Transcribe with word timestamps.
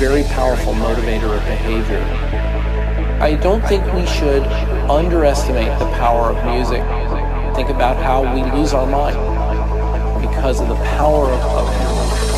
Very 0.00 0.24
powerful 0.24 0.72
motivator 0.72 1.36
of 1.36 1.44
behavior. 1.44 2.00
I 3.20 3.34
don't 3.34 3.60
think 3.66 3.84
we 3.92 4.06
should 4.06 4.42
underestimate 4.88 5.78
the 5.78 5.84
power 5.90 6.30
of 6.30 6.42
music. 6.46 6.82
Think 7.54 7.68
about 7.68 7.98
how 7.98 8.22
we 8.34 8.42
lose 8.58 8.72
our 8.72 8.86
mind 8.86 9.14
because 10.26 10.58
of 10.58 10.68
the 10.68 10.76
power 10.76 11.26
of, 11.26 11.40
of 11.42 12.29